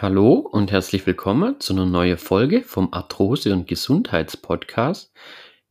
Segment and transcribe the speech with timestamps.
[0.00, 5.12] Hallo und herzlich willkommen zu einer neuen Folge vom Arthrose- und Gesundheitspodcast.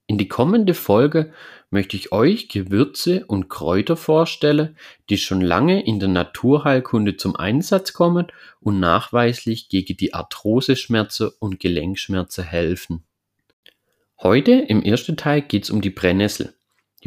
[0.06, 1.32] In die kommende Folge
[1.70, 4.76] möchte ich euch Gewürze und Kräuter vorstellen,
[5.10, 8.28] die schon lange in der Naturheilkunde zum Einsatz kommen
[8.60, 13.06] und nachweislich gegen die Arthroseschmerzen und Gelenkschmerzen helfen.
[14.22, 16.54] Heute im ersten Teil geht es um die Brennnessel.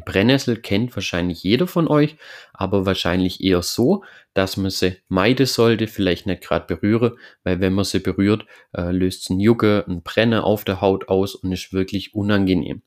[0.01, 2.17] Die Brennnessel kennt wahrscheinlich jeder von euch,
[2.55, 7.75] aber wahrscheinlich eher so, dass man sie meiden sollte, vielleicht nicht gerade berühren, weil wenn
[7.75, 11.53] man sie berührt, äh, löst es ein Jucke, ein Brenner auf der Haut aus und
[11.53, 12.81] ist wirklich unangenehm.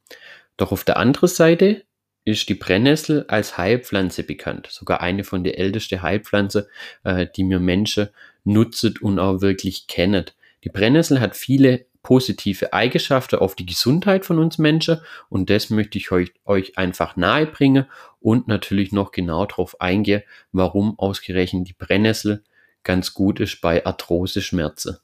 [0.58, 1.84] Doch auf der anderen Seite
[2.26, 4.66] ist die Brennnessel als Heilpflanze bekannt.
[4.72, 6.66] Sogar eine von den ältesten Heilpflanzen,
[7.04, 8.10] äh, die mir Menschen
[8.44, 10.26] nutzen und auch wirklich kennen.
[10.64, 15.00] Die Brennnessel hat viele positive Eigenschaften auf die Gesundheit von uns Menschen
[15.30, 17.86] und das möchte ich euch, euch einfach nahe bringen
[18.20, 20.22] und natürlich noch genau darauf eingehen,
[20.52, 22.44] warum ausgerechnet die Brennnessel
[22.84, 24.98] ganz gut ist bei Arthrose-Schmerzen.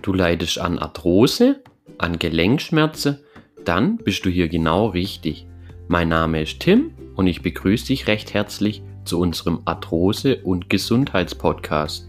[0.00, 1.62] Du leidest an Arthrose,
[1.98, 3.20] an Gelenkschmerzen,
[3.66, 5.46] dann bist du hier genau richtig.
[5.86, 12.08] Mein Name ist Tim und ich begrüße dich recht herzlich zu unserem Arthrose- und Gesundheitspodcast.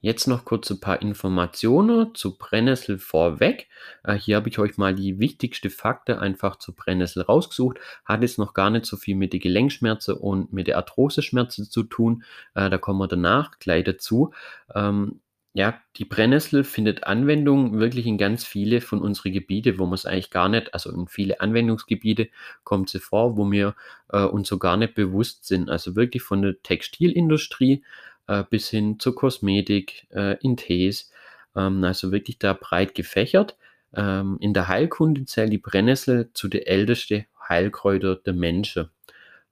[0.00, 3.68] Jetzt noch kurz ein paar Informationen zu Brennnessel vorweg.
[4.02, 7.78] Äh, hier habe ich euch mal die wichtigsten Fakten einfach zu Brennnessel rausgesucht.
[8.04, 11.84] Hat jetzt noch gar nicht so viel mit den Gelenkschmerzen und mit der Arthroseschmerzen zu
[11.84, 12.24] tun.
[12.56, 14.32] Äh, da kommen wir danach gleich dazu.
[14.74, 15.20] Ähm,
[15.54, 20.06] ja, die Brennnessel findet Anwendung wirklich in ganz viele von unseren Gebiete, wo man es
[20.06, 22.28] eigentlich gar nicht, also in viele Anwendungsgebiete
[22.64, 23.74] kommt sie vor, wo wir
[24.10, 25.68] äh, uns so gar nicht bewusst sind.
[25.68, 27.84] Also wirklich von der Textilindustrie
[28.28, 31.10] äh, bis hin zur Kosmetik, äh, in Tees,
[31.54, 33.56] ähm, also wirklich da breit gefächert.
[33.94, 38.88] Ähm, in der Heilkunde zählt die Brennnessel zu den ältesten Heilkräuter der Menschen.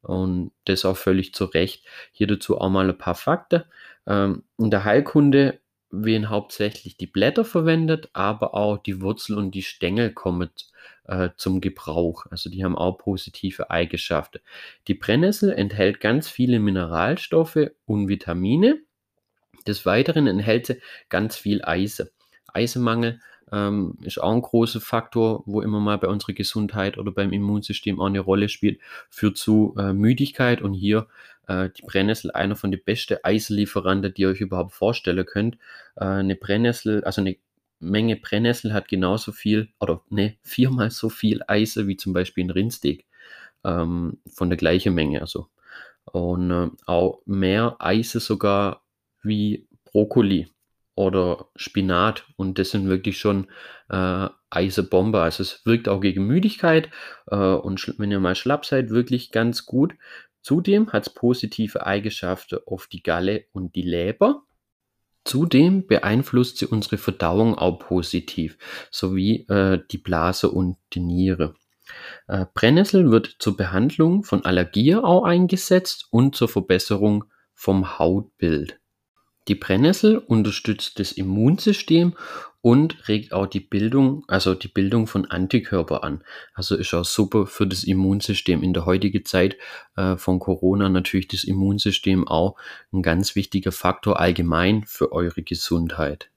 [0.03, 1.85] Und das auch völlig zu Recht.
[2.13, 3.65] Hier dazu auch mal ein paar Fakten.
[4.07, 9.63] Ähm, in der Heilkunde werden hauptsächlich die Blätter verwendet, aber auch die Wurzel und die
[9.63, 10.51] Stängel kommen
[11.05, 12.27] äh, zum Gebrauch.
[12.31, 14.39] Also die haben auch positive Eigenschaften.
[14.87, 18.81] Die Brennnessel enthält ganz viele Mineralstoffe und Vitamine.
[19.67, 22.09] Des Weiteren enthält sie ganz viel Eisen.
[22.53, 23.21] Eisenmangel
[23.53, 28.01] ähm, ist auch ein großer Faktor, wo immer mal bei unserer Gesundheit oder beim Immunsystem
[28.01, 31.07] auch eine Rolle spielt, führt zu äh, Müdigkeit und hier
[31.51, 35.57] äh, die Brennnessel einer von den besten Eislieferanten, die ihr euch überhaupt vorstellen könnt.
[35.97, 37.37] Äh, eine Brennnessel, also eine
[37.81, 42.51] Menge Brennnessel hat genauso viel oder ne, viermal so viel Eisen wie zum Beispiel ein
[42.51, 43.07] Rindsteak.
[43.65, 45.49] Ähm, von der gleichen Menge, also.
[46.05, 48.83] Und äh, auch mehr Eisen sogar
[49.23, 50.49] wie Brokkoli
[50.95, 52.27] oder Spinat.
[52.37, 53.49] Und das sind wirklich schon
[53.89, 55.21] äh, Eisebombe.
[55.21, 56.91] Also es wirkt auch gegen Müdigkeit
[57.29, 59.95] äh, und wenn ihr mal schlapp seid, wirklich ganz gut.
[60.43, 64.43] Zudem hat es positive Eigenschaften auf die Galle und die Leber.
[65.25, 68.57] Zudem beeinflusst sie unsere Verdauung auch positiv,
[68.91, 71.55] sowie äh, die Blase und die Niere.
[72.27, 78.80] Äh, Brennnessel wird zur Behandlung von Allergie auch eingesetzt und zur Verbesserung vom Hautbild.
[79.51, 82.15] Die Brennnessel unterstützt das Immunsystem
[82.61, 86.23] und regt auch die Bildung, also die Bildung von Antikörper an.
[86.55, 88.63] Also ist auch super für das Immunsystem.
[88.63, 89.57] In der heutigen Zeit
[89.97, 92.55] äh, von Corona natürlich das Immunsystem auch
[92.93, 96.31] ein ganz wichtiger Faktor allgemein für eure Gesundheit.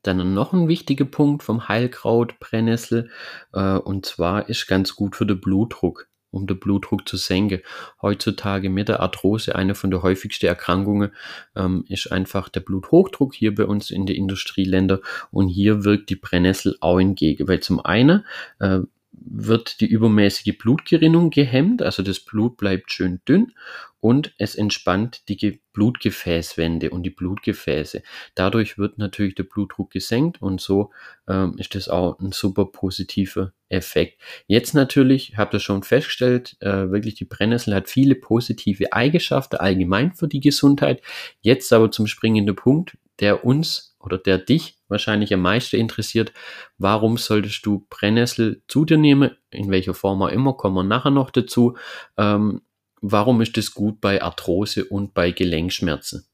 [0.00, 3.10] Dann noch ein wichtiger Punkt vom Heilkraut Brennnessel
[3.52, 7.60] äh, und zwar ist ganz gut für den Blutdruck um den Blutdruck zu senken.
[8.00, 11.12] Heutzutage mit der Arthrose, eine von der häufigsten Erkrankungen,
[11.54, 14.98] ähm, ist einfach der Bluthochdruck hier bei uns in den Industrieländern
[15.30, 18.24] und hier wirkt die Brennnessel auch entgegen, weil zum einen
[18.58, 18.80] äh,
[19.12, 23.52] wird die übermäßige Blutgerinnung gehemmt, also das Blut bleibt schön dünn
[24.00, 28.02] und es entspannt die Blutgefäßwände und die Blutgefäße.
[28.34, 30.90] Dadurch wird natürlich der Blutdruck gesenkt und so
[31.28, 34.20] ähm, ist das auch ein super positiver Effekt.
[34.46, 40.14] Jetzt natürlich, habt ihr schon festgestellt, äh, wirklich die Brennnessel hat viele positive Eigenschaften allgemein
[40.14, 41.02] für die Gesundheit.
[41.40, 46.32] Jetzt aber zum springenden Punkt, der uns oder der dich wahrscheinlich am meisten interessiert,
[46.78, 51.10] warum solltest du Brennnessel zu dir nehmen, in welcher Form auch immer, kommen wir nachher
[51.10, 51.76] noch dazu.
[52.16, 52.62] Ähm,
[53.00, 56.26] warum ist es gut bei Arthrose und bei Gelenkschmerzen?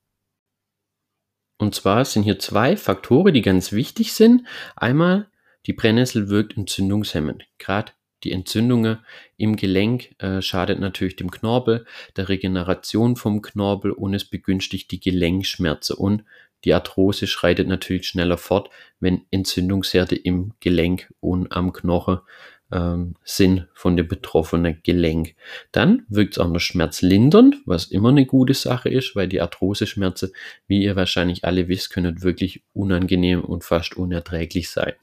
[1.59, 4.47] Und zwar sind hier zwei Faktoren, die ganz wichtig sind.
[4.77, 5.29] Einmal,
[5.67, 7.45] die Brennnessel wirkt entzündungshemmend.
[7.59, 7.93] Gerade
[8.25, 8.99] die Entzündungen
[9.37, 15.01] im Gelenk äh, schadet natürlich dem Knorpel, der Regeneration vom Knorpel und es begünstigt die
[15.01, 16.25] Gelenkschmerzen und
[16.65, 22.19] die Arthrose schreitet natürlich schneller fort, wenn Entzündungsherde im Gelenk und am Knochen
[22.73, 25.37] ähm, Sinn von dem betroffenen Gelenk.
[25.73, 30.33] Dann wirkt es auch noch schmerzlindernd, was immer eine gute Sache ist, weil die Arthroseschmerzen,
[30.67, 34.95] wie ihr wahrscheinlich alle wisst, können wirklich unangenehm und fast unerträglich sein.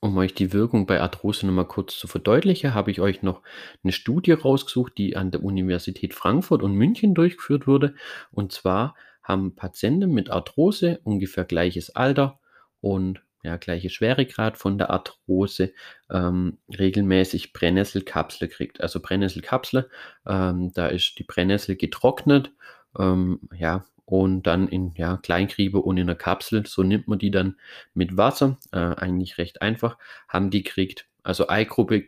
[0.00, 3.42] Um euch die Wirkung bei Arthrose nochmal kurz zu verdeutlichen, habe ich euch noch
[3.82, 7.94] eine Studie rausgesucht, die an der Universität Frankfurt und München durchgeführt wurde.
[8.30, 12.38] Und zwar haben Patienten mit Arthrose ungefähr gleiches Alter
[12.80, 15.72] und ja, gleiche Schweregrad von der Arthrose
[16.10, 18.80] ähm, regelmäßig Brennnesselkapsel kriegt.
[18.80, 19.90] Also Brennnesselkapsel,
[20.26, 22.52] ähm, da ist die Brennnessel getrocknet,
[22.98, 26.64] ähm, ja, und dann in ja, Kleinkriebe und in einer Kapsel.
[26.66, 27.56] So nimmt man die dann
[27.92, 31.06] mit Wasser, äh, eigentlich recht einfach, haben die kriegt.
[31.22, 32.04] Also Eigruppe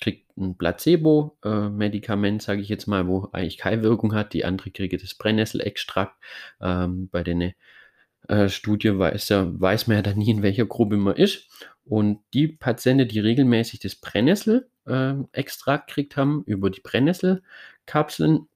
[0.00, 4.32] kriegt ein Placebo-Medikament, äh, sage ich jetzt mal, wo eigentlich keine Wirkung hat.
[4.32, 6.14] Die andere kriegt das Brennnesselextrakt.
[6.60, 7.52] Ähm, bei den
[8.28, 11.48] äh, Studie weiß, ja, weiß man ja dann nie, in welcher Gruppe man ist.
[11.84, 18.53] Und die Patienten, die regelmäßig das Brennnessel-Extrakt äh, kriegt haben, über die Brennnesselkapseln, äh,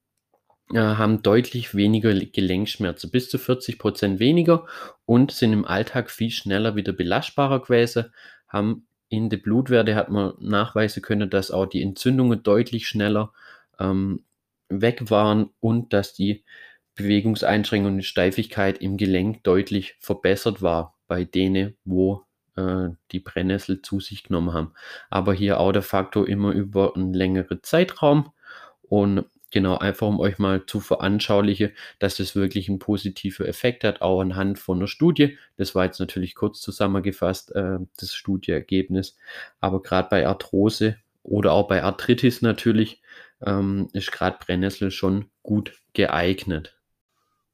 [0.77, 4.67] haben deutlich weniger Gelenkschmerzen, bis zu 40 Prozent weniger
[5.05, 8.13] und sind im Alltag viel schneller wieder belastbarer gewesen,
[8.47, 13.33] haben in der Blutwerte hat man nachweisen können, dass auch die Entzündungen deutlich schneller
[13.79, 14.23] ähm,
[14.69, 16.43] weg waren und dass die
[16.95, 22.25] Bewegungseinschränkung und Steifigkeit im Gelenk deutlich verbessert war bei denen, wo
[22.55, 24.73] äh, die Brennnessel zu sich genommen haben.
[25.09, 28.31] Aber hier auch der Faktor immer über einen längeren Zeitraum
[28.83, 34.01] und Genau, einfach um euch mal zu veranschaulichen, dass das wirklich einen positiven Effekt hat,
[34.01, 35.37] auch anhand von einer Studie.
[35.57, 39.17] Das war jetzt natürlich kurz zusammengefasst, äh, das Studieergebnis.
[39.59, 43.01] Aber gerade bei Arthrose oder auch bei Arthritis natürlich
[43.41, 46.75] ähm, ist gerade Brennnessel schon gut geeignet.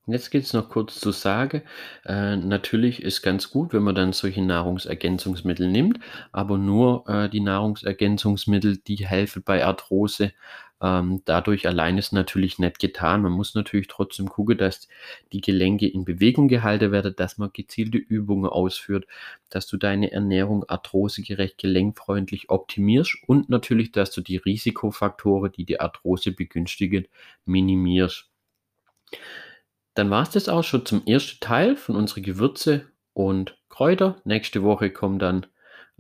[0.08, 1.64] Jetzt geht es noch kurz zu sagen.
[2.06, 6.00] Äh, natürlich ist ganz gut, wenn man dann solche Nahrungsergänzungsmittel nimmt,
[6.32, 10.34] aber nur äh, die Nahrungsergänzungsmittel, die helfen bei Arthrose.
[10.82, 13.22] Ähm, dadurch allein ist natürlich nicht getan.
[13.22, 14.88] Man muss natürlich trotzdem gucken, dass
[15.32, 19.06] die Gelenke in Bewegung gehalten werden, dass man gezielte Übungen ausführt,
[19.50, 25.80] dass du deine Ernährung arthrosegerecht, gelenkfreundlich optimierst und natürlich, dass du die Risikofaktoren, die die
[25.80, 27.08] Arthrose begünstigen,
[27.46, 28.30] minimierst.
[29.94, 34.22] Dann war es das auch schon zum ersten Teil von unseren Gewürze und Kräuter.
[34.26, 35.46] Nächste Woche kommt dann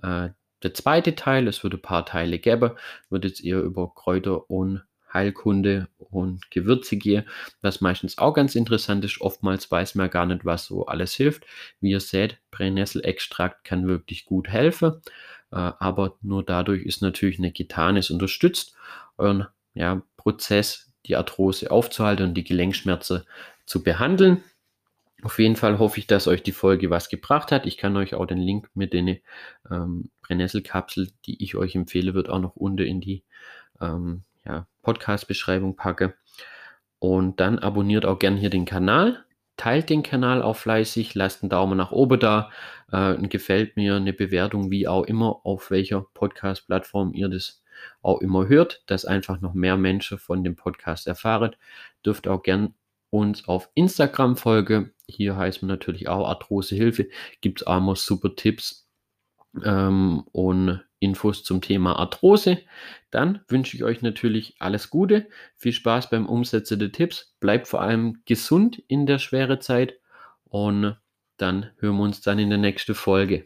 [0.04, 0.30] äh,
[0.66, 1.48] der zweite Teil.
[1.48, 2.72] Es wird ein paar Teile geben.
[3.10, 4.84] Wird jetzt eher über Kräuter und
[5.14, 7.24] Heilkunde und Gewürze gehen,
[7.62, 9.22] was meistens auch ganz interessant ist.
[9.22, 11.46] Oftmals weiß man gar nicht, was so alles hilft.
[11.80, 15.02] Wie ihr seht, Brennnesselextrakt kann wirklich gut helfen,
[15.52, 18.76] äh, aber nur dadurch ist natürlich eine getan, es unterstützt
[19.18, 23.24] euren ja, Prozess, die Arthrose aufzuhalten und die Gelenkschmerzen
[23.66, 24.44] zu behandeln.
[25.26, 27.66] Auf jeden Fall hoffe ich, dass euch die Folge was gebracht hat.
[27.66, 29.18] Ich kann euch auch den Link mit den
[29.72, 33.24] ähm, Brennnesselkapsel, die ich euch empfehle, wird auch noch unten in die
[33.82, 36.14] ähm, ja, Podcast-Beschreibung packen.
[37.00, 39.26] Und dann abonniert auch gerne hier den Kanal,
[39.58, 42.52] teilt den Kanal auch fleißig, lasst einen Daumen nach oben da,
[42.92, 47.64] äh, gefällt mir, eine Bewertung, wie auch immer, auf welcher Podcast-Plattform ihr das
[48.04, 51.56] auch immer hört, dass einfach noch mehr Menschen von dem Podcast erfahren.
[52.06, 52.76] Dürft auch gern
[53.10, 54.92] uns auf Instagram folge.
[55.08, 57.08] Hier heißt man natürlich auch Arthrose Hilfe.
[57.42, 58.90] Gibt es auch mal super Tipps
[59.64, 62.60] ähm, und Infos zum Thema Arthrose.
[63.12, 67.82] Dann wünsche ich euch natürlich alles Gute, viel Spaß beim Umsetzen der Tipps, bleibt vor
[67.82, 70.00] allem gesund in der schweren Zeit
[70.46, 70.98] und
[71.38, 73.46] dann hören wir uns dann in der nächsten Folge.